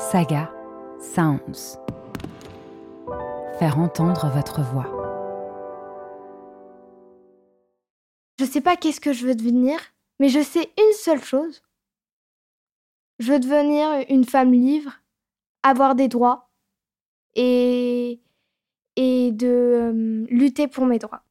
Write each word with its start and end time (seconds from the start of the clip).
Saga 0.00 0.50
Sounds. 0.98 1.78
Faire 3.58 3.78
entendre 3.78 4.30
votre 4.34 4.62
voix. 4.62 4.88
Je 8.38 8.46
sais 8.46 8.62
pas 8.62 8.76
qu'est-ce 8.76 9.00
que 9.00 9.12
je 9.12 9.26
veux 9.26 9.34
devenir, 9.34 9.78
mais 10.18 10.30
je 10.30 10.42
sais 10.42 10.72
une 10.78 10.92
seule 10.94 11.22
chose. 11.22 11.62
Je 13.18 13.30
veux 13.30 13.38
devenir 13.38 14.06
une 14.08 14.24
femme 14.24 14.52
libre, 14.52 14.90
avoir 15.62 15.94
des 15.94 16.08
droits 16.08 16.48
et, 17.34 18.20
et 18.96 19.32
de 19.32 19.46
euh, 19.46 20.26
lutter 20.30 20.66
pour 20.66 20.86
mes 20.86 20.98
droits. 20.98 21.22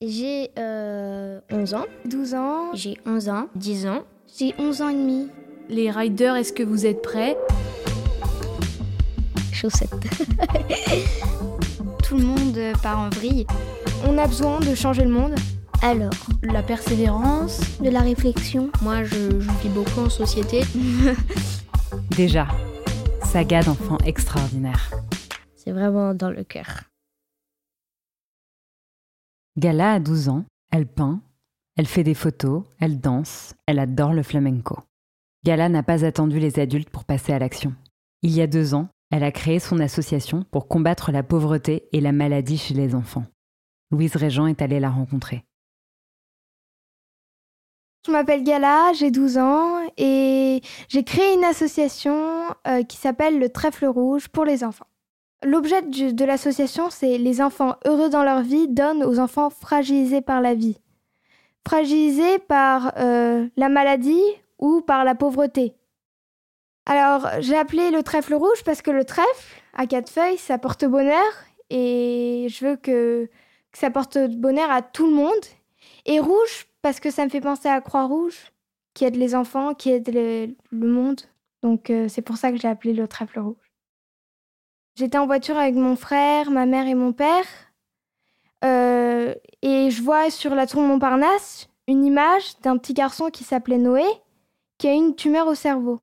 J'ai 0.00 0.52
euh, 0.56 1.40
11 1.50 1.74
ans, 1.74 1.86
12 2.04 2.34
ans, 2.34 2.70
j'ai 2.74 2.96
11 3.04 3.28
ans, 3.28 3.48
10 3.56 3.86
ans, 3.88 4.04
j'ai 4.38 4.54
11 4.56 4.82
ans 4.82 4.88
et 4.88 4.94
demi. 4.94 5.30
Les 5.70 5.88
riders, 5.88 6.34
est-ce 6.34 6.52
que 6.52 6.64
vous 6.64 6.84
êtes 6.84 7.00
prêts? 7.00 7.36
Chaussettes. 9.52 9.92
Tout 12.02 12.16
le 12.16 12.24
monde 12.24 12.58
part 12.82 12.98
en 12.98 13.08
vrille. 13.10 13.46
On 14.04 14.18
a 14.18 14.26
besoin 14.26 14.58
de 14.58 14.74
changer 14.74 15.04
le 15.04 15.10
monde. 15.10 15.36
Alors, 15.80 16.10
La 16.42 16.64
persévérance 16.64 17.60
de 17.80 17.88
la 17.88 18.00
réflexion. 18.00 18.72
Moi, 18.82 19.04
je, 19.04 19.38
je 19.40 19.50
vis 19.62 19.68
beaucoup 19.68 20.00
en 20.00 20.10
société. 20.10 20.62
Déjà, 22.16 22.48
saga 23.22 23.62
d'enfants 23.62 23.98
extraordinaires. 24.04 24.90
C'est 25.54 25.70
vraiment 25.70 26.14
dans 26.14 26.30
le 26.30 26.42
cœur. 26.42 26.82
Gala 29.56 29.92
a 29.92 30.00
12 30.00 30.30
ans, 30.30 30.44
elle 30.72 30.86
peint, 30.86 31.20
elle 31.76 31.86
fait 31.86 32.02
des 32.02 32.14
photos, 32.14 32.64
elle 32.80 32.98
danse, 32.98 33.54
elle 33.66 33.78
adore 33.78 34.14
le 34.14 34.24
flamenco. 34.24 34.78
Gala 35.44 35.70
n'a 35.70 35.82
pas 35.82 36.04
attendu 36.04 36.38
les 36.38 36.58
adultes 36.58 36.90
pour 36.90 37.04
passer 37.04 37.32
à 37.32 37.38
l'action. 37.38 37.74
Il 38.22 38.30
y 38.30 38.42
a 38.42 38.46
deux 38.46 38.74
ans, 38.74 38.88
elle 39.10 39.24
a 39.24 39.32
créé 39.32 39.58
son 39.58 39.80
association 39.80 40.44
pour 40.50 40.68
combattre 40.68 41.12
la 41.12 41.22
pauvreté 41.22 41.88
et 41.92 42.00
la 42.00 42.12
maladie 42.12 42.58
chez 42.58 42.74
les 42.74 42.94
enfants. 42.94 43.24
Louise 43.90 44.16
Régent 44.16 44.46
est 44.46 44.60
allée 44.60 44.80
la 44.80 44.90
rencontrer. 44.90 45.44
Je 48.06 48.12
m'appelle 48.12 48.44
Gala, 48.44 48.92
j'ai 48.92 49.10
12 49.10 49.38
ans 49.38 49.80
et 49.96 50.62
j'ai 50.88 51.04
créé 51.04 51.34
une 51.34 51.44
association 51.44 52.22
euh, 52.66 52.82
qui 52.82 52.96
s'appelle 52.96 53.38
le 53.38 53.48
Trèfle 53.48 53.86
Rouge 53.86 54.28
pour 54.28 54.44
les 54.44 54.62
enfants. 54.64 54.86
L'objet 55.42 55.82
de 55.82 56.24
l'association, 56.24 56.90
c'est 56.90 57.16
les 57.16 57.40
enfants 57.40 57.76
heureux 57.86 58.10
dans 58.10 58.24
leur 58.24 58.42
vie 58.42 58.68
donnent 58.68 59.04
aux 59.04 59.18
enfants 59.18 59.48
fragilisés 59.48 60.20
par 60.20 60.42
la 60.42 60.54
vie. 60.54 60.76
Fragilisés 61.66 62.38
par 62.38 62.92
euh, 62.98 63.48
la 63.56 63.68
maladie 63.68 64.22
ou 64.60 64.80
par 64.80 65.04
la 65.04 65.14
pauvreté. 65.14 65.74
Alors, 66.86 67.28
j'ai 67.40 67.56
appelé 67.56 67.90
le 67.90 68.02
trèfle 68.02 68.34
rouge 68.34 68.62
parce 68.64 68.82
que 68.82 68.90
le 68.90 69.04
trèfle, 69.04 69.62
à 69.74 69.86
quatre 69.86 70.10
feuilles, 70.10 70.38
ça 70.38 70.58
porte 70.58 70.84
bonheur 70.84 71.32
et 71.70 72.46
je 72.48 72.66
veux 72.66 72.76
que, 72.76 73.28
ça 73.72 73.90
porte 73.90 74.18
bonheur 74.18 74.70
à 74.70 74.82
tout 74.82 75.06
le 75.06 75.14
monde. 75.14 75.44
Et 76.06 76.18
rouge 76.18 76.66
parce 76.82 77.00
que 77.00 77.10
ça 77.10 77.24
me 77.24 77.30
fait 77.30 77.40
penser 77.40 77.68
à 77.68 77.80
Croix-Rouge, 77.80 78.52
qui 78.94 79.04
aide 79.04 79.16
les 79.16 79.34
enfants, 79.34 79.74
qui 79.74 79.90
aide 79.90 80.12
le, 80.12 80.54
le 80.70 80.88
monde. 80.88 81.20
Donc, 81.62 81.90
euh, 81.90 82.08
c'est 82.08 82.22
pour 82.22 82.36
ça 82.36 82.50
que 82.50 82.56
j'ai 82.56 82.68
appelé 82.68 82.92
le 82.94 83.06
trèfle 83.06 83.38
rouge. 83.38 83.70
J'étais 84.96 85.18
en 85.18 85.26
voiture 85.26 85.56
avec 85.56 85.74
mon 85.74 85.96
frère, 85.96 86.50
ma 86.50 86.66
mère 86.66 86.86
et 86.86 86.94
mon 86.94 87.12
père. 87.12 87.44
Euh, 88.64 89.34
et 89.62 89.90
je 89.90 90.02
vois 90.02 90.30
sur 90.30 90.54
la 90.54 90.66
tour 90.66 90.82
Montparnasse 90.82 91.68
une 91.86 92.04
image 92.04 92.58
d'un 92.60 92.76
petit 92.76 92.94
garçon 92.94 93.30
qui 93.30 93.44
s'appelait 93.44 93.78
Noé, 93.78 94.04
qui 94.80 94.88
a 94.88 94.94
une 94.94 95.14
tumeur 95.14 95.46
au 95.46 95.54
cerveau. 95.54 96.00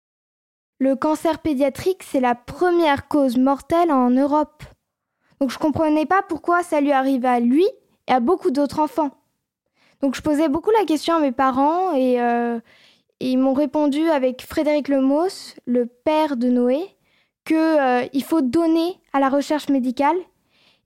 Le 0.78 0.96
cancer 0.96 1.40
pédiatrique, 1.40 2.04
c'est 2.04 2.20
la 2.20 2.36
première 2.36 3.08
cause 3.08 3.36
mortelle 3.36 3.92
en 3.92 4.12
Europe. 4.12 4.64
Donc 5.42 5.50
je 5.50 5.58
comprenais 5.58 6.06
pas 6.06 6.22
pourquoi 6.22 6.62
ça 6.62 6.80
lui 6.80 6.92
arrivait 6.92 7.28
à 7.28 7.40
lui 7.40 7.66
et 8.08 8.12
à 8.12 8.20
beaucoup 8.20 8.52
d'autres 8.52 8.80
enfants. 8.80 9.10
Donc 10.02 10.16
je 10.16 10.22
posais 10.22 10.48
beaucoup 10.48 10.70
la 10.70 10.86
question 10.86 11.16
à 11.16 11.20
mes 11.20 11.32
parents 11.32 11.96
et, 11.96 12.22
euh, 12.22 12.60
ils 13.20 13.40
m'ont 13.40 13.54
répondu 13.54 14.08
avec 14.10 14.46
Frédéric 14.46 14.90
Lemos, 14.90 15.56
le 15.66 15.88
père 15.88 16.38
de 16.38 16.50
Noé, 16.50 16.86
que 17.46 18.16
il 18.16 18.24
faut 18.24 18.42
donner 18.42 19.00
à 19.12 19.20
la 19.20 19.30
recherche 19.30 19.70
médicale. 19.70 20.18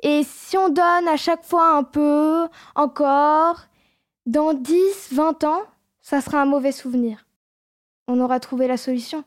Et 0.01 0.21
si 0.23 0.57
on 0.57 0.69
donne 0.69 1.09
à 1.09 1.17
chaque 1.17 1.43
fois 1.43 1.75
un 1.75 1.83
peu, 1.83 2.47
encore, 2.75 3.65
dans 4.25 4.53
10, 4.53 5.09
20 5.11 5.43
ans, 5.43 5.63
ça 5.99 6.21
sera 6.21 6.41
un 6.41 6.45
mauvais 6.45 6.71
souvenir. 6.71 7.25
On 8.13 8.19
aura 8.19 8.41
trouvé 8.41 8.67
la 8.67 8.75
solution. 8.75 9.23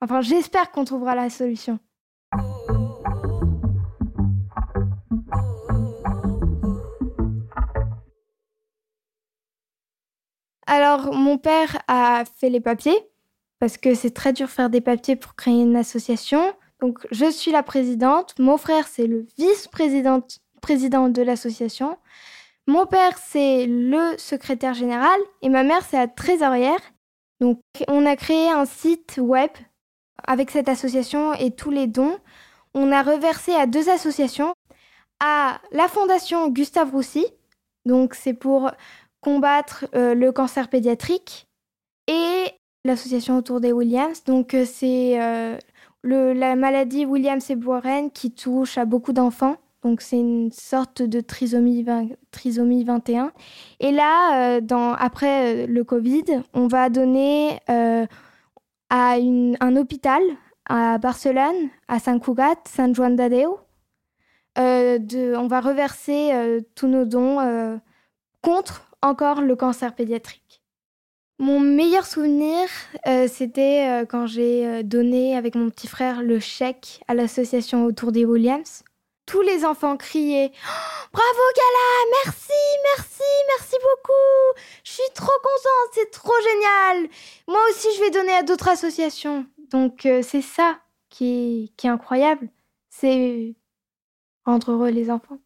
Enfin, 0.00 0.20
j'espère 0.20 0.70
qu'on 0.70 0.84
trouvera 0.84 1.16
la 1.16 1.30
solution. 1.30 1.80
Alors, 10.68 11.12
mon 11.12 11.38
père 11.38 11.82
a 11.88 12.22
fait 12.36 12.50
les 12.50 12.60
papiers, 12.60 12.96
parce 13.58 13.78
que 13.78 13.96
c'est 13.96 14.14
très 14.14 14.32
dur 14.32 14.48
faire 14.48 14.70
des 14.70 14.80
papiers 14.80 15.16
pour 15.16 15.34
créer 15.34 15.60
une 15.60 15.74
association. 15.74 16.54
Donc, 16.80 17.04
je 17.10 17.28
suis 17.28 17.50
la 17.50 17.64
présidente. 17.64 18.36
Mon 18.38 18.58
frère, 18.58 18.86
c'est 18.86 19.08
le 19.08 19.26
vice-président 19.36 20.24
président 20.62 21.08
de 21.08 21.20
l'association. 21.20 21.98
Mon 22.68 22.86
père, 22.86 23.18
c'est 23.18 23.66
le 23.66 24.16
secrétaire 24.18 24.74
général. 24.74 25.18
Et 25.42 25.48
ma 25.48 25.64
mère, 25.64 25.82
c'est 25.84 25.96
la 25.96 26.06
trésorière. 26.06 26.78
Donc, 27.40 27.60
on 27.88 28.06
a 28.06 28.16
créé 28.16 28.50
un 28.50 28.64
site 28.64 29.18
web 29.18 29.50
avec 30.26 30.50
cette 30.50 30.68
association 30.68 31.34
et 31.34 31.50
tous 31.50 31.70
les 31.70 31.86
dons. 31.86 32.16
On 32.74 32.92
a 32.92 33.02
reversé 33.02 33.52
à 33.52 33.66
deux 33.66 33.88
associations. 33.88 34.54
À 35.20 35.60
la 35.72 35.88
fondation 35.88 36.48
Gustave 36.48 36.90
Roussy. 36.90 37.26
Donc, 37.86 38.14
c'est 38.14 38.34
pour 38.34 38.70
combattre 39.20 39.86
euh, 39.94 40.14
le 40.14 40.32
cancer 40.32 40.68
pédiatrique. 40.68 41.46
Et 42.06 42.46
l'association 42.84 43.38
autour 43.38 43.60
des 43.60 43.72
Williams. 43.72 44.24
Donc, 44.24 44.54
euh, 44.54 44.64
c'est 44.66 45.20
euh, 45.20 45.56
la 46.02 46.56
maladie 46.56 47.06
Williams 47.06 47.48
et 47.50 47.56
Warren 47.56 48.10
qui 48.10 48.32
touche 48.32 48.76
à 48.78 48.84
beaucoup 48.84 49.12
d'enfants. 49.12 49.56
Donc, 49.84 50.00
c'est 50.00 50.18
une 50.18 50.50
sorte 50.50 51.02
de 51.02 51.20
trisomie, 51.20 51.82
20 51.82 52.08
trisomie 52.30 52.84
21. 52.84 53.32
Et 53.80 53.92
là, 53.92 54.56
euh, 54.58 54.94
après 54.98 55.64
euh, 55.64 55.66
le 55.66 55.84
Covid, 55.84 56.24
on 56.54 56.66
va 56.66 56.88
donner 56.88 57.60
euh, 57.68 58.06
à 58.88 59.16
un 59.60 59.76
hôpital 59.76 60.22
à 60.66 60.96
Barcelone, 60.96 61.68
à 61.88 61.98
Sant 61.98 62.18
Cugat, 62.18 62.54
Déu. 63.28 63.48
Euh, 64.56 64.98
de- 64.98 65.34
on 65.36 65.48
va 65.48 65.60
reverser 65.60 66.30
tous 66.74 66.86
nos 66.86 67.04
dons 67.04 67.78
contre 68.40 68.86
encore 69.02 69.42
le 69.42 69.54
cancer 69.56 69.94
pédiatrique. 69.94 70.62
Mon 71.38 71.60
meilleur 71.60 72.06
souvenir, 72.06 72.68
c'était 73.26 74.06
quand 74.08 74.26
j'ai 74.26 74.82
donné 74.84 75.36
avec 75.36 75.56
mon 75.56 75.68
petit 75.68 75.88
frère 75.88 76.22
le 76.22 76.38
chèque 76.38 77.02
à 77.08 77.14
l'association 77.14 77.84
autour 77.84 78.12
des 78.12 78.24
Williams. 78.24 78.84
Tous 79.26 79.40
les 79.40 79.64
enfants 79.64 79.96
criaient 79.96 80.52
Bravo 81.12 81.42
Gala, 81.56 82.22
merci, 82.24 82.52
merci, 82.96 83.22
merci 83.48 83.76
beaucoup. 83.80 84.60
Je 84.84 84.92
suis 84.92 85.14
trop 85.14 85.26
contente, 85.26 85.92
c'est 85.92 86.10
trop 86.10 86.34
génial. 86.42 87.08
Moi 87.48 87.60
aussi, 87.70 87.88
je 87.96 88.00
vais 88.00 88.10
donner 88.10 88.32
à 88.32 88.42
d'autres 88.42 88.68
associations. 88.68 89.46
Donc 89.70 90.06
euh, 90.06 90.22
c'est 90.22 90.42
ça 90.42 90.78
qui 91.08 91.72
est 91.82 91.88
incroyable, 91.88 92.48
c'est 92.90 93.54
rendre 94.44 94.72
heureux 94.72 94.90
les 94.90 95.10
enfants. 95.10 95.38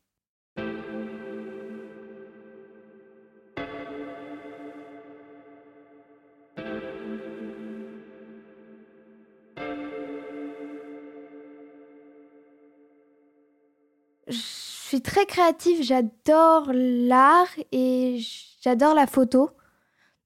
Suis 14.88 15.02
très 15.02 15.26
créative, 15.26 15.82
j'adore 15.82 16.70
l'art 16.72 17.48
et 17.72 18.18
j'adore 18.62 18.94
la 18.94 19.06
photo. 19.06 19.50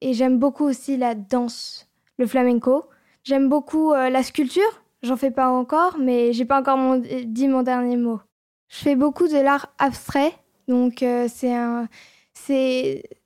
Et 0.00 0.14
j'aime 0.14 0.38
beaucoup 0.38 0.64
aussi 0.64 0.96
la 0.96 1.14
danse, 1.14 1.88
le 2.18 2.26
flamenco. 2.26 2.84
J'aime 3.24 3.48
beaucoup 3.48 3.92
euh, 3.92 4.10
la 4.10 4.22
sculpture, 4.22 4.82
j'en 5.02 5.16
fais 5.16 5.30
pas 5.30 5.48
encore, 5.48 5.96
mais 5.98 6.32
j'ai 6.32 6.44
pas 6.44 6.60
encore 6.60 6.76
mon- 6.76 7.02
dit 7.24 7.48
mon 7.48 7.62
dernier 7.62 7.96
mot. 7.96 8.20
Je 8.68 8.78
fais 8.78 8.96
beaucoup 8.96 9.28
de 9.28 9.36
l'art 9.38 9.72
abstrait, 9.78 10.32
donc 10.66 11.02
euh, 11.02 11.28
c'est 11.28 11.54
un, 11.54 11.88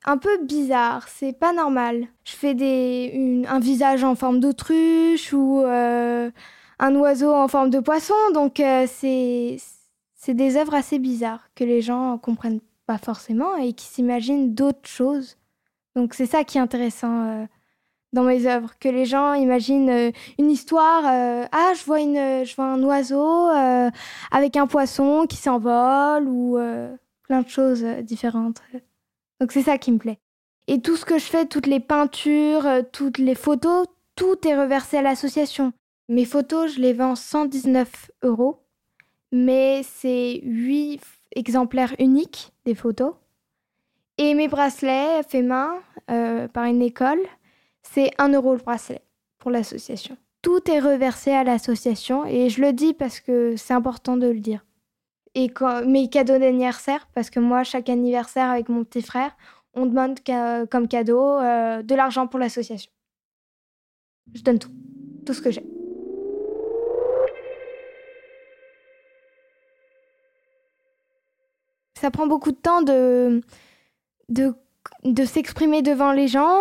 un 0.05 0.17
peu 0.17 0.37
bizarre, 0.43 1.07
c'est 1.07 1.33
pas 1.33 1.51
normal. 1.53 2.07
Je 2.25 2.33
fais 2.33 2.53
des, 2.53 3.43
un 3.47 3.59
visage 3.59 4.03
en 4.03 4.13
forme 4.15 4.39
d'autruche 4.39 5.33
ou 5.33 5.61
euh, 5.61 6.29
un 6.79 6.95
oiseau 6.95 7.33
en 7.33 7.47
forme 7.47 7.71
de 7.71 7.79
poisson, 7.79 8.13
donc 8.33 8.59
euh, 8.59 8.85
c'est 8.87 9.57
c'est 10.27 10.33
des 10.33 10.57
œuvres 10.57 10.73
assez 10.73 10.99
bizarres 10.99 11.47
que 11.55 11.63
les 11.63 11.81
gens 11.81 12.17
comprennent 12.17 12.59
pas 12.85 12.97
forcément 12.97 13.55
et 13.55 13.71
qui 13.71 13.85
s'imaginent 13.85 14.53
d'autres 14.53 14.89
choses. 14.89 15.37
Donc 15.95 16.13
c'est 16.13 16.25
ça 16.25 16.43
qui 16.43 16.57
est 16.57 16.61
intéressant 16.61 17.27
euh, 17.27 17.45
dans 18.11 18.23
mes 18.23 18.45
œuvres, 18.45 18.73
que 18.77 18.89
les 18.89 19.05
gens 19.05 19.35
imaginent 19.35 19.89
euh, 19.89 20.11
une 20.37 20.51
histoire. 20.51 21.05
euh, 21.05 21.45
ah, 21.53 21.71
je 21.79 21.85
vois, 21.85 22.01
une, 22.01 22.43
je 22.43 22.53
vois 22.57 22.65
un 22.65 22.83
oiseau 22.83 23.47
avec 24.29 24.57
un 24.57 24.67
poisson 24.67 25.27
qui 25.27 25.37
s'envole 25.37 26.27
ou 26.27 26.57
plein 27.23 27.41
de 27.41 27.47
choses 27.47 27.85
différentes. 28.03 28.61
Donc 29.39 29.53
c'est 29.53 29.63
ça 29.63 29.77
qui 29.77 29.93
me 29.93 29.97
plaît. 29.97 30.19
Et 30.67 30.81
tout 30.81 30.97
ce 30.97 31.05
que 31.05 31.19
je 31.19 31.25
fais, 31.25 31.45
toutes 31.45 31.67
les 31.67 31.79
peintures, 31.79 32.67
toutes 32.91 33.17
les 33.17 33.35
photos, 33.35 33.87
tout 34.17 34.45
est 34.45 34.59
reversé 34.59 34.97
à 34.97 35.01
l'association. 35.01 35.71
Mes 36.09 36.25
photos, 36.25 36.73
je 36.73 36.81
les 36.81 36.91
vends 36.91 37.15
119 37.15 38.11
euros, 38.23 38.66
mais 39.31 39.81
c'est 39.83 40.39
8 40.43 41.01
exemplaires 41.35 41.95
uniques 41.99 42.51
des 42.65 42.75
photos. 42.75 43.13
Et 44.17 44.33
mes 44.33 44.47
bracelets 44.47 45.21
faits 45.23 45.45
main 45.45 45.75
euh, 46.09 46.47
par 46.47 46.65
une 46.65 46.81
école, 46.81 47.21
c'est 47.83 48.11
1 48.17 48.29
euro 48.33 48.53
le 48.53 48.59
bracelet 48.59 49.01
pour 49.37 49.51
l'association. 49.51 50.17
Tout 50.41 50.69
est 50.71 50.79
reversé 50.79 51.31
à 51.31 51.43
l'association 51.43 52.25
et 52.25 52.49
je 52.49 52.61
le 52.61 52.73
dis 52.73 52.93
parce 52.93 53.19
que 53.19 53.55
c'est 53.57 53.73
important 53.73 54.17
de 54.17 54.27
le 54.27 54.39
dire. 54.39 54.65
Et 55.35 55.49
quand, 55.49 55.85
mes 55.85 56.09
cadeaux 56.09 56.39
d'anniversaire, 56.39 57.07
parce 57.13 57.29
que 57.29 57.39
moi, 57.39 57.63
chaque 57.63 57.89
anniversaire 57.89 58.49
avec 58.49 58.69
mon 58.69 58.83
petit 58.83 59.03
frère, 59.03 59.35
on 59.73 59.85
demande 59.85 60.19
comme 60.71 60.87
cadeau 60.87 61.21
euh, 61.21 61.83
de 61.83 61.95
l'argent 61.95 62.27
pour 62.27 62.39
l'association. 62.39 62.91
Je 64.33 64.41
donne 64.41 64.57
tout, 64.57 64.71
tout 65.25 65.33
ce 65.33 65.41
que 65.41 65.51
j'ai. 65.51 65.63
Ça 71.99 72.11
prend 72.11 72.27
beaucoup 72.27 72.51
de 72.51 72.57
temps 72.57 72.81
de, 72.81 73.41
de, 74.29 75.25
s'exprimer 75.25 75.81
devant 75.81 76.11
les 76.11 76.27
gens, 76.27 76.59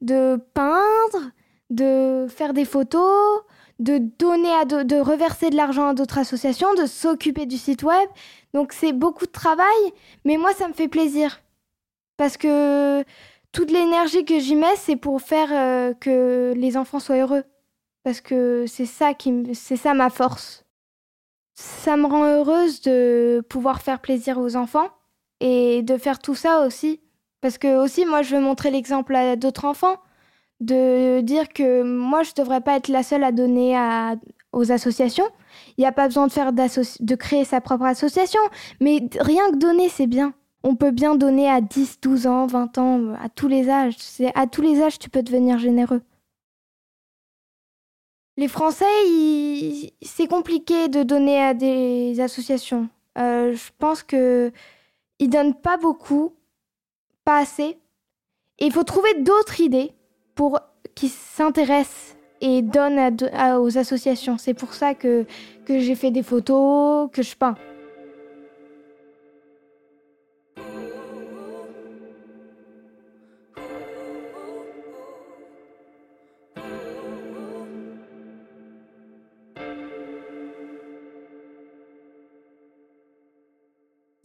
de 0.00 0.38
peindre, 0.54 1.30
de 1.70 2.26
faire 2.28 2.52
des 2.52 2.64
photos, 2.64 3.42
de 3.78 3.98
donner 3.98 4.52
à 4.52 4.64
de, 4.64 4.82
de 4.82 4.96
reverser 4.96 5.50
de 5.50 5.56
l'argent 5.56 5.88
à 5.88 5.94
d'autres 5.94 6.18
associations, 6.18 6.72
de 6.74 6.86
s'occuper 6.86 7.46
du 7.46 7.58
site 7.58 7.82
web. 7.82 8.08
Donc 8.54 8.72
c'est 8.72 8.92
beaucoup 8.92 9.26
de 9.26 9.32
travail, 9.32 9.92
mais 10.24 10.36
moi 10.36 10.52
ça 10.54 10.68
me 10.68 10.72
fait 10.72 10.88
plaisir 10.88 11.40
parce 12.16 12.36
que 12.36 13.04
toute 13.52 13.70
l'énergie 13.70 14.24
que 14.24 14.38
j'y 14.38 14.56
mets, 14.56 14.76
c'est 14.76 14.96
pour 14.96 15.20
faire 15.20 15.48
euh, 15.52 15.94
que 15.94 16.54
les 16.56 16.76
enfants 16.76 17.00
soient 17.00 17.16
heureux 17.16 17.44
parce 18.04 18.20
que 18.20 18.66
c'est 18.68 18.86
ça 18.86 19.14
qui 19.14 19.52
c'est 19.54 19.76
ça 19.76 19.92
ma 19.94 20.10
force. 20.10 20.65
Ça 21.56 21.96
me 21.96 22.06
rend 22.06 22.24
heureuse 22.26 22.82
de 22.82 23.42
pouvoir 23.48 23.80
faire 23.80 24.00
plaisir 24.00 24.38
aux 24.38 24.56
enfants 24.56 24.88
et 25.40 25.82
de 25.82 25.96
faire 25.96 26.18
tout 26.18 26.34
ça 26.34 26.66
aussi 26.66 27.00
parce 27.40 27.56
que 27.56 27.82
aussi 27.82 28.04
moi 28.04 28.20
je 28.20 28.36
veux 28.36 28.42
montrer 28.42 28.70
l'exemple 28.70 29.14
à 29.14 29.36
d'autres 29.36 29.64
enfants 29.64 29.96
de 30.60 31.20
dire 31.22 31.48
que 31.48 31.82
moi 31.82 32.22
je 32.22 32.32
devrais 32.34 32.60
pas 32.60 32.76
être 32.76 32.88
la 32.88 33.02
seule 33.02 33.24
à 33.24 33.32
donner 33.32 33.74
aux 34.52 34.70
associations. 34.70 35.26
Il 35.78 35.80
n'y 35.80 35.86
a 35.86 35.92
pas 35.92 36.08
besoin 36.08 36.26
de 36.26 36.32
faire 36.32 36.52
de 36.52 37.14
créer 37.14 37.44
sa 37.44 37.62
propre 37.62 37.84
association, 37.84 38.40
mais 38.80 39.08
rien 39.18 39.50
que 39.50 39.56
donner 39.56 39.88
c'est 39.88 40.06
bien. 40.06 40.34
On 40.62 40.76
peut 40.76 40.90
bien 40.90 41.14
donner 41.14 41.48
à 41.48 41.60
10, 41.62 42.00
12 42.02 42.26
ans, 42.26 42.46
20 42.46 42.78
ans, 42.78 43.14
à 43.22 43.28
tous 43.28 43.48
les 43.48 43.70
âges. 43.70 43.96
À 44.34 44.46
tous 44.46 44.62
les 44.62 44.82
âges 44.82 44.98
tu 44.98 45.08
peux 45.08 45.22
devenir 45.22 45.58
généreux. 45.58 46.02
Les 48.38 48.48
Français, 48.48 48.84
c'est 50.02 50.26
compliqué 50.26 50.88
de 50.88 51.02
donner 51.02 51.42
à 51.42 51.54
des 51.54 52.20
associations. 52.20 52.88
Euh, 53.16 53.54
je 53.54 53.70
pense 53.78 54.02
que 54.02 54.52
ils 55.18 55.30
donnent 55.30 55.54
pas 55.54 55.78
beaucoup, 55.78 56.34
pas 57.24 57.38
assez. 57.38 57.78
Et 58.58 58.66
il 58.66 58.72
faut 58.72 58.84
trouver 58.84 59.14
d'autres 59.20 59.60
idées 59.60 59.92
pour 60.34 60.60
qui 60.94 61.08
s'intéressent 61.08 62.16
et 62.42 62.60
donnent 62.60 63.16
aux 63.58 63.78
associations. 63.78 64.36
C'est 64.36 64.54
pour 64.54 64.74
ça 64.74 64.94
que, 64.94 65.24
que 65.64 65.78
j'ai 65.78 65.94
fait 65.94 66.10
des 66.10 66.22
photos, 66.22 67.10
que 67.10 67.22
je 67.22 67.34
peins. 67.34 67.56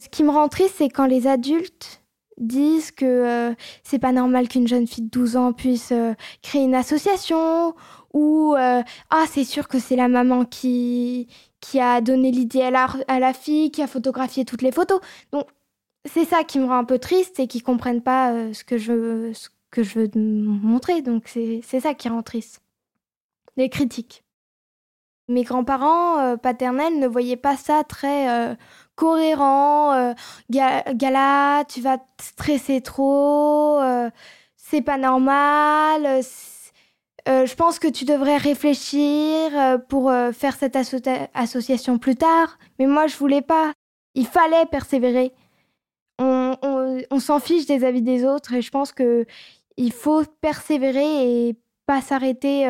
Ce 0.02 0.08
qui 0.08 0.24
me 0.24 0.30
rend 0.30 0.48
triste, 0.48 0.74
c'est 0.78 0.88
quand 0.88 1.06
les 1.06 1.28
adultes 1.28 2.02
disent 2.36 2.90
que 2.90 3.04
euh, 3.04 3.54
c'est 3.84 4.00
pas 4.00 4.10
normal 4.10 4.48
qu'une 4.48 4.66
jeune 4.66 4.88
fille 4.88 5.04
de 5.04 5.10
12 5.10 5.36
ans 5.36 5.52
puisse 5.52 5.92
euh, 5.92 6.14
créer 6.42 6.64
une 6.64 6.74
association 6.74 7.72
ou 8.12 8.52
euh, 8.56 8.82
ah 9.10 9.24
c'est 9.30 9.44
sûr 9.44 9.68
que 9.68 9.78
c'est 9.78 9.94
la 9.94 10.08
maman 10.08 10.44
qui 10.44 11.28
qui 11.60 11.78
a 11.78 12.00
donné 12.00 12.32
l'idée 12.32 12.62
à 12.62 12.72
la, 12.72 12.88
à 13.06 13.20
la 13.20 13.32
fille 13.32 13.70
qui 13.70 13.80
a 13.80 13.86
photographié 13.86 14.44
toutes 14.44 14.62
les 14.62 14.72
photos. 14.72 15.00
Donc 15.30 15.46
c'est 16.04 16.24
ça 16.24 16.42
qui 16.42 16.58
me 16.58 16.64
rend 16.64 16.78
un 16.78 16.84
peu 16.84 16.98
triste 16.98 17.38
et 17.38 17.46
qu'ils 17.46 17.62
comprennent 17.62 18.02
pas 18.02 18.32
euh, 18.32 18.52
ce 18.52 18.64
que 18.64 18.78
je 18.78 19.32
ce 19.32 19.50
que 19.70 19.84
je 19.84 20.00
veux 20.00 20.10
montrer. 20.16 21.02
Donc 21.02 21.28
c'est 21.28 21.80
ça 21.80 21.94
qui 21.94 22.08
rend 22.08 22.22
triste. 22.24 22.60
Les 23.56 23.68
critiques. 23.68 24.24
Mes 25.28 25.44
grands-parents 25.44 26.36
paternels 26.38 26.98
ne 26.98 27.06
voyaient 27.06 27.36
pas 27.36 27.56
ça 27.56 27.84
très 27.84 28.56
cohérent 28.96 29.92
euh, 29.94 30.14
Ga- 30.50 30.84
Gala, 30.94 31.64
tu 31.66 31.80
vas 31.80 31.98
te 31.98 32.04
stresser 32.22 32.80
trop, 32.80 33.78
euh, 33.80 34.10
c'est 34.56 34.82
pas 34.82 34.98
normal. 34.98 36.06
euh, 36.06 36.22
euh, 37.28 37.46
je 37.46 37.54
pense 37.54 37.78
que 37.78 37.86
tu 37.88 38.04
devrais 38.04 38.36
réfléchir 38.36 39.50
pour 39.88 40.12
faire 40.32 40.56
cette 40.56 40.74
asso- 40.76 41.00
association 41.34 41.98
plus 41.98 42.16
tard. 42.16 42.58
Mais 42.78 42.86
moi, 42.86 43.06
je 43.06 43.16
voulais 43.16 43.42
pas. 43.42 43.72
Il 44.14 44.26
fallait 44.26 44.66
persévérer. 44.66 45.32
On, 46.18 46.56
on- 47.10 47.20
s'en 47.20 47.38
fiche 47.40 47.66
des 47.66 47.84
avis 47.84 48.02
des 48.02 48.24
autres 48.24 48.52
et 48.54 48.62
je 48.62 48.70
pense 48.70 48.92
que 48.92 49.24
il 49.76 49.92
faut 49.92 50.24
persévérer 50.40 51.48
et 51.48 51.56
pas 51.86 52.00
s'arrêter 52.00 52.66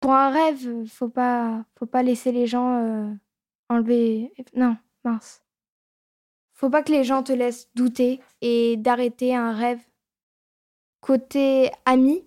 pour 0.00 0.12
un 0.12 0.30
rêve. 0.30 0.86
Faut 0.88 1.08
pas, 1.08 1.64
faut 1.78 1.86
pas 1.86 2.02
laisser 2.02 2.32
les 2.32 2.46
gens 2.46 3.14
enlever. 3.68 4.32
Non, 4.54 4.76
mince. 5.04 5.42
Faut 6.54 6.70
pas 6.70 6.82
que 6.82 6.92
les 6.92 7.04
gens 7.04 7.22
te 7.22 7.32
laissent 7.32 7.68
douter 7.74 8.20
et 8.40 8.76
d'arrêter 8.76 9.34
un 9.34 9.52
rêve. 9.52 9.80
Côté 11.00 11.70
amis, 11.84 12.24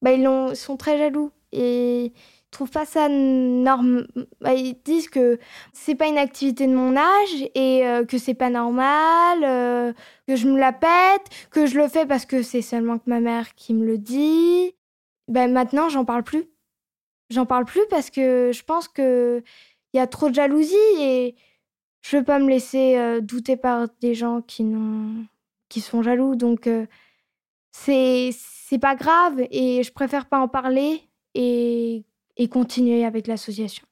bah 0.00 0.12
ils 0.12 0.56
sont 0.56 0.76
très 0.76 0.96
jaloux 0.96 1.32
et 1.52 2.06
ils 2.06 2.12
trouvent 2.50 2.70
pas 2.70 2.86
ça 2.86 3.08
norme. 3.08 4.06
Bah, 4.40 4.54
ils 4.54 4.80
disent 4.84 5.08
que 5.08 5.38
c'est 5.72 5.94
pas 5.94 6.06
une 6.06 6.16
activité 6.18 6.66
de 6.66 6.74
mon 6.74 6.96
âge 6.96 7.48
et 7.54 7.86
euh, 7.86 8.04
que 8.04 8.18
c'est 8.18 8.34
pas 8.34 8.50
normal, 8.50 9.44
euh, 9.44 9.92
que 10.26 10.36
je 10.36 10.48
me 10.48 10.58
la 10.58 10.72
pète, 10.72 11.28
que 11.50 11.66
je 11.66 11.78
le 11.78 11.88
fais 11.88 12.06
parce 12.06 12.24
que 12.24 12.42
c'est 12.42 12.62
seulement 12.62 12.98
que 12.98 13.10
ma 13.10 13.20
mère 13.20 13.54
qui 13.54 13.74
me 13.74 13.84
le 13.84 13.98
dit. 13.98 14.74
Ben 15.28 15.52
maintenant, 15.52 15.88
j'en 15.88 16.04
parle 16.04 16.22
plus. 16.24 16.46
J'en 17.30 17.46
parle 17.46 17.64
plus 17.64 17.86
parce 17.90 18.10
que 18.10 18.50
je 18.52 18.62
pense 18.64 18.88
que 18.88 19.42
il 19.92 19.96
y 19.98 20.00
a 20.00 20.06
trop 20.06 20.30
de 20.30 20.34
jalousie 20.34 20.74
et 20.98 21.36
je 22.00 22.16
veux 22.16 22.24
pas 22.24 22.38
me 22.38 22.48
laisser 22.48 22.96
euh, 22.96 23.20
douter 23.20 23.56
par 23.56 23.88
des 24.00 24.14
gens 24.14 24.42
qui 24.42 24.64
sont 25.80 26.02
jaloux 26.02 26.34
donc 26.34 26.66
euh, 26.66 26.86
c'est 27.72 28.32
pas 28.80 28.94
grave 28.94 29.40
et 29.50 29.82
je 29.82 29.92
préfère 29.92 30.26
pas 30.26 30.38
en 30.38 30.48
parler 30.48 31.02
et 31.34 32.04
continuer 32.50 33.04
avec 33.04 33.26
l'association. 33.26 33.84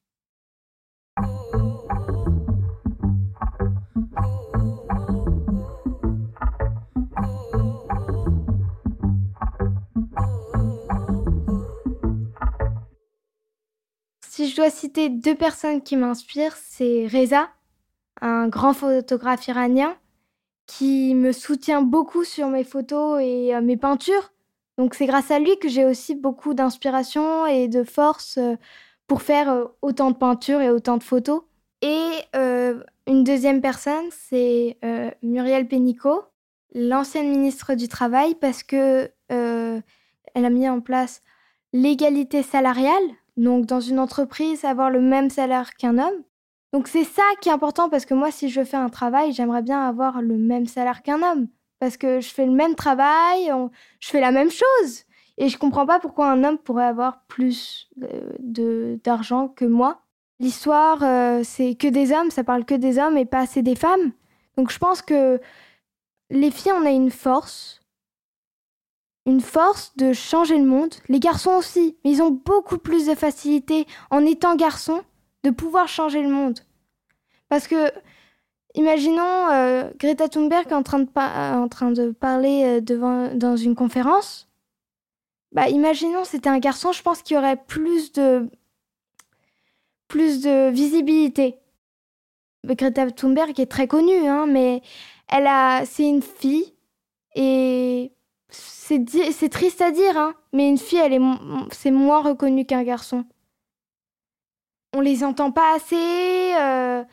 Si 14.39 14.49
je 14.49 14.55
dois 14.55 14.71
citer 14.71 15.09
deux 15.09 15.35
personnes 15.35 15.83
qui 15.83 15.97
m'inspirent, 15.97 16.57
c'est 16.57 17.09
Reza, 17.09 17.49
un 18.21 18.49
grand 18.49 18.73
photographe 18.73 19.47
iranien 19.49 19.97
qui 20.69 21.15
me 21.15 21.33
soutient 21.33 21.83
beaucoup 21.83 22.23
sur 22.23 22.49
mes 22.49 22.63
photos 22.63 23.21
et 23.23 23.55
euh, 23.55 23.61
mes 23.61 23.77
peintures. 23.77 24.33
Donc 24.77 24.95
c'est 24.95 25.07
grâce 25.07 25.33
à 25.33 25.41
lui 25.41 25.59
que 25.59 25.69
j'ai 25.69 25.85
aussi 25.85 26.15
beaucoup 26.15 26.55
d'inspiration 26.55 27.47
et 27.47 27.67
de 27.67 27.83
force 27.83 28.39
euh, 28.39 28.55
pour 29.09 29.23
faire 29.23 29.51
euh, 29.51 29.65
autant 29.83 30.11
de 30.11 30.17
peintures 30.17 30.61
et 30.61 30.71
autant 30.71 30.99
de 30.99 31.03
photos. 31.03 31.43
Et 31.81 32.11
une 33.07 33.23
deuxième 33.23 33.61
personne, 33.61 34.07
c'est 34.11 34.77
Muriel 35.23 35.69
Pénicaud, 35.69 36.25
l'ancienne 36.75 37.31
ministre 37.31 37.75
du 37.75 37.87
Travail, 37.87 38.35
parce 38.35 38.65
que 38.65 39.09
elle 39.29 40.45
a 40.45 40.51
mis 40.51 40.69
en 40.69 40.81
place 40.81 41.23
l'égalité 41.73 42.43
salariale. 42.43 43.05
Donc 43.37 43.67
dans 43.67 43.79
une 43.79 44.01
entreprise, 44.01 44.65
avoir 44.65 44.91
le 44.91 45.01
même 45.01 45.31
salaire 45.31 45.75
qu'un 45.75 45.99
homme. 45.99 46.25
Donc 46.73 46.89
c'est 46.89 47.05
ça 47.05 47.23
qui 47.41 47.49
est 47.49 47.53
important 47.53 47.89
parce 47.89 48.05
que 48.05 48.15
moi, 48.15 48.31
si 48.31 48.51
je 48.51 48.63
fais 48.63 48.77
un 48.77 48.91
travail, 48.91 49.33
j'aimerais 49.33 49.63
bien 49.63 49.89
avoir 49.89 50.21
le 50.21 50.37
même 50.37 50.67
salaire 50.67 51.03
qu'un 51.03 51.23
homme. 51.23 51.49
Parce 51.81 51.97
que 51.97 52.21
je 52.21 52.29
fais 52.29 52.45
le 52.45 52.53
même 52.53 52.75
travail, 52.75 53.51
je 54.01 54.09
fais 54.09 54.21
la 54.21 54.33
même 54.33 54.51
chose. 54.51 55.05
Et 55.39 55.49
je 55.49 55.57
comprends 55.57 55.87
pas 55.87 56.01
pourquoi 56.01 56.31
un 56.31 56.43
homme 56.43 56.59
pourrait 56.59 56.85
avoir 56.85 57.23
plus 57.29 57.89
de 57.97 58.99
d'argent 59.05 59.49
que 59.49 59.65
moi. 59.65 60.03
L'histoire, 60.41 61.03
euh, 61.03 61.43
c'est 61.45 61.75
que 61.75 61.89
des 61.89 62.13
hommes, 62.13 62.31
ça 62.31 62.45
parle 62.45 62.65
que 62.65 62.75
des 62.75 62.99
hommes 62.99 63.17
et 63.17 63.25
pas 63.25 63.41
assez 63.41 63.63
des 63.63 63.77
femmes. 63.77 64.13
Donc 64.57 64.71
je 64.71 64.79
pense 64.79 65.01
que 65.03 65.41
les 66.31 66.51
filles, 66.51 66.73
on 66.73 66.85
a 66.85 66.91
une 66.91 67.11
force. 67.11 67.81
Une 69.27 69.41
force 69.41 69.97
de 69.97 70.13
changer 70.13 70.59
le 70.59 70.65
monde. 70.65 70.95
Les 71.09 71.21
garçons 71.21 71.53
aussi, 71.53 71.97
mais 72.05 72.13
ils 72.13 72.23
ont 72.23 72.31
beaucoup 72.31 72.79
plus 72.79 73.07
de 73.07 73.15
facilité 73.15 73.87
en 74.11 74.25
étant 74.25 74.57
garçons 74.57 75.03
de 75.45 75.51
pouvoir 75.51 75.89
changer 75.89 76.23
le 76.23 76.29
monde. 76.29 76.61
Parce 77.49 77.67
que, 77.67 77.91
imaginons 78.75 79.51
euh, 79.51 79.91
Greta 79.99 80.29
Thunberg 80.29 80.73
en 80.73 80.83
train 80.83 81.01
de, 81.01 81.09
en 81.17 81.69
train 81.69 81.91
de 81.91 82.11
parler 82.11 82.65
euh, 82.65 82.81
devant, 82.81 83.35
dans 83.35 83.57
une 83.57 83.75
conférence. 83.75 84.49
Bah, 85.53 85.69
imaginons 85.69 86.25
c'était 86.25 86.51
un 86.51 86.59
garçon, 86.59 86.93
je 86.93 87.03
pense 87.03 87.23
qu'il 87.23 87.35
y 87.35 87.39
aurait 87.39 87.57
plus 87.57 88.13
de 88.13 88.51
plus 90.09 90.41
de 90.43 90.71
visibilité. 90.71 91.57
Greta 92.65 93.11
Thunberg 93.11 93.59
est 93.61 93.71
très 93.71 93.87
connue, 93.87 94.27
hein, 94.27 94.47
mais 94.47 94.83
elle 95.29 95.47
a, 95.47 95.85
c'est 95.85 96.09
une 96.09 96.23
fille 96.23 96.75
et 97.35 98.13
c'est, 98.49 99.05
c'est 99.33 99.49
triste 99.49 99.81
à 99.83 99.91
dire, 99.91 100.17
hein, 100.17 100.35
mais 100.53 100.69
une 100.69 100.79
fille, 100.79 100.99
elle 100.99 101.13
est, 101.13 101.21
c'est 101.71 101.91
moins 101.91 102.23
reconnue 102.23 102.65
qu'un 102.65 102.83
garçon. 102.83 103.25
On 104.99 105.01
les 105.01 105.23
entend 105.23 105.53
pas 105.53 105.77
assez. 105.77 106.55
Euh, 106.59 107.05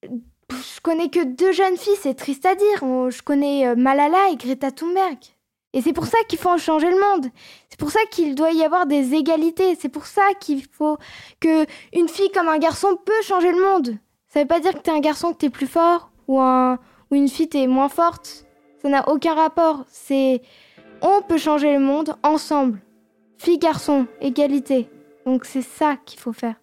je 0.00 0.80
connais 0.82 1.10
que 1.10 1.22
deux 1.22 1.52
jeunes 1.52 1.76
filles, 1.76 1.98
c'est 2.00 2.14
triste 2.14 2.46
à 2.46 2.54
dire. 2.54 2.78
Je 3.10 3.20
connais 3.20 3.66
euh, 3.66 3.74
Malala 3.76 4.30
et 4.30 4.36
Greta 4.36 4.70
Thunberg. 4.70 5.18
Et 5.74 5.82
c'est 5.82 5.92
pour 5.92 6.06
ça 6.06 6.16
qu'il 6.30 6.38
faut 6.38 6.56
changer 6.56 6.90
le 6.90 6.98
monde. 6.98 7.26
C'est 7.68 7.78
pour 7.78 7.90
ça 7.90 8.00
qu'il 8.10 8.34
doit 8.34 8.52
y 8.52 8.64
avoir 8.64 8.86
des 8.86 9.12
égalités. 9.12 9.76
C'est 9.78 9.90
pour 9.90 10.06
ça 10.06 10.22
qu'il 10.40 10.64
faut 10.64 10.96
que 11.38 11.66
une 11.92 12.08
fille 12.08 12.30
comme 12.32 12.48
un 12.48 12.56
garçon 12.56 12.96
peut 12.96 13.22
changer 13.22 13.52
le 13.52 13.60
monde. 13.60 13.98
Ça 14.28 14.40
veut 14.40 14.48
pas 14.48 14.60
dire 14.60 14.72
que 14.72 14.78
t'es 14.78 14.90
un 14.90 15.00
garçon 15.00 15.34
que 15.34 15.38
t'es 15.38 15.50
plus 15.50 15.66
fort 15.66 16.12
ou 16.28 16.40
un 16.40 16.78
ou 17.10 17.14
une 17.14 17.28
fille 17.28 17.50
t'es 17.50 17.66
moins 17.66 17.90
forte. 17.90 18.46
Ça 18.80 18.88
n'a 18.88 19.06
aucun 19.10 19.34
rapport. 19.34 19.84
C'est 19.90 20.40
on 21.02 21.20
peut 21.20 21.36
changer 21.36 21.74
le 21.74 21.80
monde 21.80 22.16
ensemble. 22.22 22.80
Fille 23.36 23.58
garçon, 23.58 24.06
égalité. 24.22 24.88
Donc 25.24 25.44
c'est 25.44 25.62
ça 25.62 25.96
qu'il 26.04 26.18
faut 26.18 26.32
faire. 26.32 26.56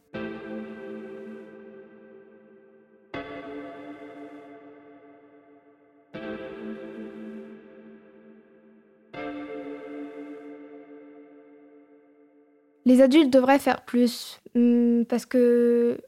Les 12.86 13.02
adultes 13.02 13.30
devraient 13.30 13.60
faire 13.60 13.86
plus 13.86 14.40
hmm, 14.56 15.04
parce 15.04 15.26
que 15.26 16.00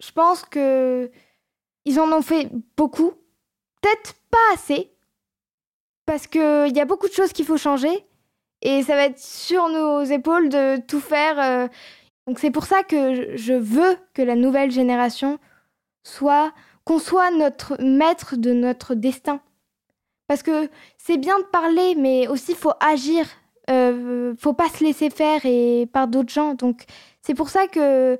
je 0.00 0.12
pense 0.12 0.44
que 0.44 1.10
ils 1.86 1.98
en 1.98 2.12
ont 2.12 2.22
fait 2.22 2.50
beaucoup, 2.76 3.12
peut-être 3.80 4.14
pas 4.30 4.54
assez, 4.54 4.92
parce 6.04 6.26
qu'il 6.26 6.72
y 6.74 6.80
a 6.80 6.84
beaucoup 6.84 7.08
de 7.08 7.12
choses 7.12 7.32
qu'il 7.32 7.46
faut 7.46 7.56
changer 7.56 8.04
et 8.62 8.82
ça 8.82 8.94
va 8.94 9.04
être 9.04 9.18
sur 9.18 9.68
nos 9.68 10.02
épaules 10.02 10.48
de 10.48 10.80
tout 10.80 11.00
faire. 11.00 11.38
Euh. 11.38 11.68
Donc 12.26 12.38
c'est 12.38 12.50
pour 12.50 12.64
ça 12.64 12.82
que 12.82 13.36
je 13.36 13.54
veux 13.54 13.96
que 14.14 14.22
la 14.22 14.36
nouvelle 14.36 14.70
génération 14.70 15.38
soit 16.04 16.52
qu'on 16.84 16.98
soit 16.98 17.30
notre 17.30 17.80
maître 17.82 18.36
de 18.36 18.52
notre 18.52 18.94
destin. 18.94 19.40
Parce 20.26 20.42
que 20.42 20.68
c'est 20.96 21.16
bien 21.16 21.38
de 21.38 21.44
parler, 21.44 21.94
mais 21.96 22.28
aussi 22.28 22.54
faut 22.54 22.72
agir 22.80 23.26
euh, 23.70 24.34
faut 24.38 24.52
pas 24.52 24.68
se 24.68 24.82
laisser 24.82 25.10
faire 25.10 25.44
et 25.44 25.86
par 25.92 26.08
d'autres 26.08 26.32
gens. 26.32 26.54
Donc 26.54 26.84
c'est 27.22 27.34
pour 27.34 27.50
ça 27.50 27.66
que 27.68 28.18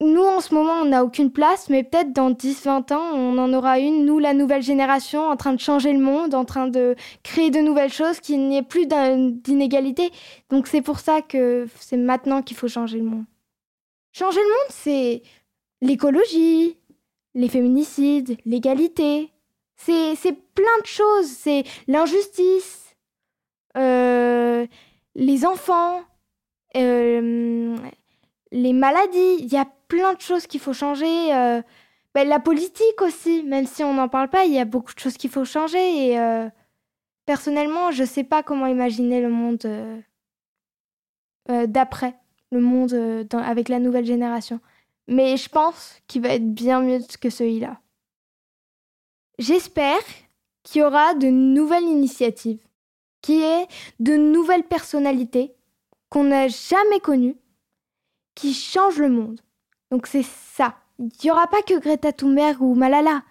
nous, 0.00 0.22
en 0.22 0.40
ce 0.40 0.54
moment, 0.54 0.80
on 0.80 0.86
n'a 0.86 1.04
aucune 1.04 1.30
place, 1.30 1.68
mais 1.68 1.84
peut-être 1.84 2.12
dans 2.12 2.30
10-20 2.30 2.94
ans, 2.94 3.12
on 3.14 3.36
en 3.36 3.52
aura 3.52 3.78
une, 3.78 4.06
nous, 4.06 4.18
la 4.18 4.32
nouvelle 4.32 4.62
génération, 4.62 5.26
en 5.28 5.36
train 5.36 5.52
de 5.52 5.60
changer 5.60 5.92
le 5.92 5.98
monde, 5.98 6.34
en 6.34 6.46
train 6.46 6.68
de 6.68 6.96
créer 7.22 7.50
de 7.50 7.60
nouvelles 7.60 7.92
choses, 7.92 8.18
qu'il 8.20 8.48
n'y 8.48 8.56
ait 8.56 8.62
plus 8.62 8.86
d'inégalité. 8.86 10.10
Donc 10.48 10.68
c'est 10.68 10.80
pour 10.80 11.00
ça 11.00 11.20
que 11.20 11.68
c'est 11.78 11.98
maintenant 11.98 12.40
qu'il 12.40 12.56
faut 12.56 12.68
changer 12.68 12.98
le 12.98 13.04
monde. 13.04 13.24
Changer 14.12 14.40
le 14.40 14.48
monde, 14.48 14.70
c'est 14.70 15.22
l'écologie, 15.82 16.78
les 17.34 17.48
féminicides, 17.48 18.38
l'égalité. 18.46 19.30
C'est 19.76 20.16
plein 20.54 20.78
de 20.82 20.86
choses. 20.86 21.26
C'est 21.26 21.64
l'injustice, 21.88 22.96
euh, 23.76 24.66
les 25.14 25.44
enfants, 25.46 26.02
euh, 26.76 27.76
les 28.50 28.72
maladies. 28.72 29.36
Il 29.38 29.52
y 29.52 29.56
a 29.56 29.66
plein 29.90 30.14
de 30.14 30.20
choses 30.20 30.46
qu'il 30.46 30.60
faut 30.60 30.72
changer. 30.72 31.34
Euh, 31.34 31.60
ben, 32.14 32.26
la 32.26 32.40
politique 32.40 33.02
aussi, 33.02 33.42
même 33.42 33.66
si 33.66 33.84
on 33.84 33.92
n'en 33.92 34.08
parle 34.08 34.30
pas, 34.30 34.46
il 34.46 34.54
y 34.54 34.58
a 34.58 34.64
beaucoup 34.64 34.94
de 34.94 34.98
choses 34.98 35.18
qu'il 35.18 35.30
faut 35.30 35.44
changer. 35.44 36.12
Et 36.12 36.48
personnellement, 37.26 37.90
je 37.92 38.02
ne 38.02 38.06
sais 38.06 38.24
pas 38.24 38.42
comment 38.42 38.66
imaginer 38.66 39.20
le 39.20 39.28
monde 39.28 39.60
d'après, 41.48 42.14
le 42.50 42.60
monde 42.60 43.28
avec 43.32 43.68
la 43.68 43.78
nouvelle 43.78 44.06
génération. 44.06 44.60
Mais 45.06 45.36
je 45.36 45.48
pense 45.48 46.00
qu'il 46.08 46.22
va 46.22 46.30
être 46.30 46.52
bien 46.52 46.80
mieux 46.80 47.00
que 47.20 47.30
celui-là. 47.30 47.80
J'espère 49.38 50.02
qu'il 50.64 50.82
y 50.82 50.84
aura 50.84 51.14
de 51.14 51.28
nouvelles 51.28 51.84
initiatives 51.84 52.60
qui 53.22 53.42
est 53.42 53.66
de 53.98 54.16
nouvelles 54.16 54.64
personnalités 54.64 55.54
qu'on 56.08 56.24
n'a 56.24 56.48
jamais 56.48 57.00
connues, 57.00 57.36
qui 58.34 58.54
changent 58.54 58.98
le 58.98 59.10
monde. 59.10 59.40
Donc 59.90 60.06
c'est 60.06 60.24
ça. 60.24 60.76
Il 60.98 61.10
n'y 61.24 61.30
aura 61.30 61.46
pas 61.46 61.62
que 61.62 61.78
Greta 61.78 62.12
Thunberg 62.12 62.60
ou 62.60 62.74
Malala. 62.74 63.22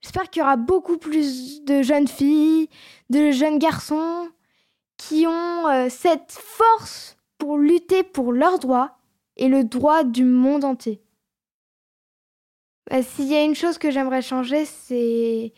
J'espère 0.00 0.30
qu'il 0.30 0.40
y 0.40 0.42
aura 0.42 0.56
beaucoup 0.56 0.98
plus 0.98 1.64
de 1.64 1.82
jeunes 1.82 2.08
filles, 2.08 2.68
de 3.10 3.30
jeunes 3.32 3.58
garçons 3.58 4.28
qui 4.96 5.26
ont 5.26 5.68
euh, 5.68 5.88
cette 5.90 6.32
force 6.32 7.16
pour 7.38 7.58
lutter 7.58 8.02
pour 8.02 8.32
leurs 8.32 8.58
droits 8.58 8.98
et 9.36 9.48
le 9.48 9.64
droit 9.64 10.04
du 10.04 10.24
monde 10.24 10.64
entier. 10.64 11.02
Bah, 12.88 13.02
s'il 13.02 13.26
y 13.26 13.34
a 13.34 13.42
une 13.42 13.54
chose 13.54 13.78
que 13.78 13.90
j'aimerais 13.90 14.22
changer, 14.22 14.64
c'est 14.64 15.52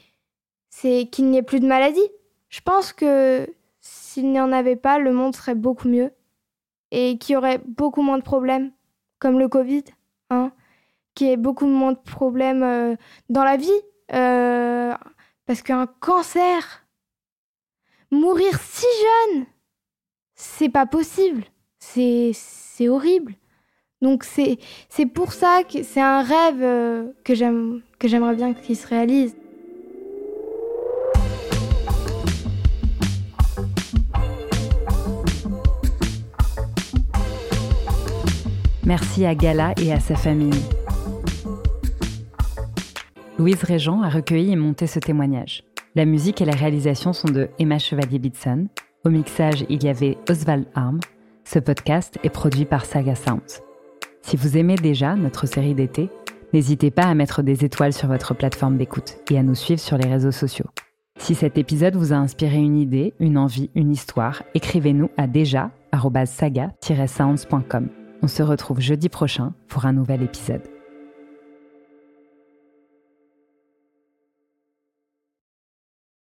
c'est 0.71 1.09
qu'il 1.11 1.27
n'y 1.27 1.39
ait 1.39 1.43
plus 1.43 1.61
de 1.61 1.67
maladies. 1.67 2.09
Je 2.49 2.61
pense 2.61 2.93
que 2.93 3.47
s'il 3.81 4.31
n'y 4.31 4.41
en 4.41 4.53
avait 4.53 4.77
pas, 4.77 4.99
le 4.99 5.13
monde 5.13 5.35
serait 5.35 5.55
beaucoup 5.55 5.89
mieux 5.89 6.11
et 6.91 7.19
qu'il 7.19 7.35
y 7.35 7.37
aurait 7.37 7.61
beaucoup 7.67 8.03
moins 8.03 8.19
de 8.19 8.23
problèmes, 8.23 8.73
comme 9.19 9.39
le 9.39 9.49
Covid, 9.49 9.85
hein, 10.31 10.53
qui 11.15 11.31
est 11.31 11.37
beaucoup 11.37 11.67
moins 11.67 11.93
de 11.93 11.99
problèmes 11.99 12.63
euh, 12.63 12.97
dans 13.29 13.45
la 13.45 13.57
vie. 13.57 13.71
Euh, 14.15 14.95
parce 15.47 15.63
qu'un 15.63 15.87
cancer, 15.87 16.87
mourir 18.11 18.59
si 18.61 18.87
jeune, 19.33 19.47
c'est 20.35 20.69
pas 20.69 20.87
possible. 20.87 21.45
C'est, 21.79 22.89
horrible. 22.89 23.35
Donc 24.03 24.25
c'est, 24.25 24.59
pour 25.07 25.33
ça 25.33 25.63
que 25.65 25.83
c'est 25.83 26.01
un 26.01 26.23
rêve 26.23 26.63
euh, 26.63 27.13
que 27.25 27.35
j'aimerais 27.35 28.35
bien 28.35 28.55
qu'il 28.55 28.77
se 28.77 28.87
réalise. 28.87 29.37
Merci 38.89 39.27
à 39.27 39.35
Gala 39.35 39.75
et 39.83 39.93
à 39.93 40.01
sa 40.01 40.17
famille. 40.17 40.63
Louise 43.39 43.63
Régent 43.63 44.01
a 44.01 44.09
recueilli 44.09 44.53
et 44.53 44.57
monté 44.57 44.87
ce 44.87 44.99
témoignage. 44.99 45.63
La 45.95 46.07
musique 46.07 46.41
et 46.41 46.47
la 46.47 46.55
réalisation 46.55 47.13
sont 47.13 47.29
de 47.29 47.51
Emma 47.59 47.79
Chevalier-Bitson. 47.79 48.69
Au 49.05 49.11
mixage, 49.11 49.67
il 49.69 49.85
y 49.85 49.91
avait 49.91 50.17
Oswald 50.31 50.65
Arm. 50.75 51.01
Ce 51.45 51.59
podcast 51.59 52.19
est 52.25 52.31
produit 52.31 52.65
par 52.65 52.87
Saga 52.87 53.15
Sounds. 53.15 53.61
Si 54.23 54.39
vous 54.39 54.57
aimez 54.57 54.77
déjà 54.77 55.17
notre 55.17 55.45
série 55.45 55.75
d'été, 55.75 56.09
n'hésitez 56.55 56.91
pas 56.91 57.05
à 57.05 57.13
mettre 57.15 57.43
des 57.43 57.67
étoiles 57.67 57.93
sur 57.93 58.09
votre 58.09 58.33
plateforme 58.33 58.79
d'écoute 58.79 59.19
et 59.31 59.37
à 59.37 59.43
nous 59.43 59.55
suivre 59.55 59.81
sur 59.81 59.99
les 59.99 60.09
réseaux 60.09 60.33
sociaux. 60.33 60.71
Si 61.19 61.35
cet 61.35 61.59
épisode 61.59 61.97
vous 61.97 62.15
a 62.15 62.17
inspiré 62.17 62.57
une 62.57 62.79
idée, 62.79 63.13
une 63.21 63.37
envie, 63.37 63.69
une 63.75 63.91
histoire, 63.91 64.45
écrivez-nous 64.55 65.11
à 65.19 65.27
déjà 65.27 65.73
saga-sounds.com. 65.93 67.89
On 68.21 68.29
se 68.29 68.43
retrouve 68.43 68.81
jeudi 68.81 69.09
prochain 69.09 69.55
pour 69.69 69.87
un 69.87 69.93
nouvel 69.93 70.23
épisode. 70.23 70.63